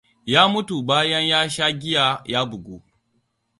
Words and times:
Ya 0.25 0.47
mutu 0.47 0.81
bayan 0.83 1.23
ya 1.27 1.49
sha 1.49 1.71
giya 1.71 2.21
ya 2.25 2.45
bugu. 2.45 2.83